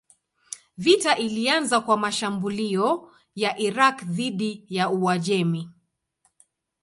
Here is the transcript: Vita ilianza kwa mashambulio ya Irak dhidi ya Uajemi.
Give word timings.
Vita 0.77 1.17
ilianza 1.17 1.81
kwa 1.81 1.97
mashambulio 1.97 3.11
ya 3.35 3.57
Irak 3.59 4.03
dhidi 4.03 4.65
ya 4.69 4.89
Uajemi. 4.89 5.69